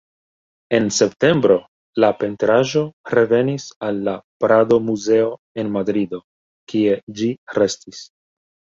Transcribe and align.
En 0.77 0.87
septembro, 0.99 1.57
la 2.05 2.09
pentraĵo 2.23 2.83
revenis 3.17 3.69
al 3.91 4.01
la 4.09 4.17
Prado-Muzeo 4.47 5.31
en 5.65 5.73
Madrido, 5.79 6.25
kie 6.75 7.01
ĝi 7.21 7.33
restis. 7.63 8.07